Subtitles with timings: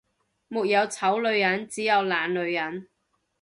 [0.47, 2.87] 沒有醜女人，只有懶女人